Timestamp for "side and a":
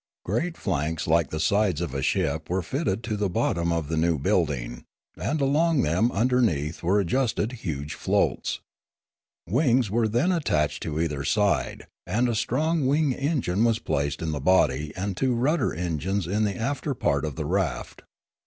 11.23-12.33